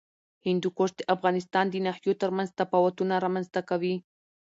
هندوکش 0.45 0.89
د 0.95 1.01
افغانستان 1.15 1.65
د 1.69 1.75
ناحیو 1.85 2.19
ترمنځ 2.21 2.49
تفاوتونه 2.61 3.13
رامنځ 3.25 3.47
ته 3.55 3.61
کوي. 3.69 3.95